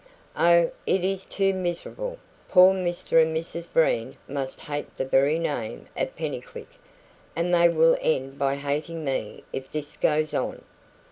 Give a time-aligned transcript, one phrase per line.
[0.35, 2.17] Oh, it is too miserable!
[2.49, 6.79] Poor Mr and Mrs Breen must hate the very name of Pennycuick,
[7.35, 10.63] and they will end by hating me if this goes on....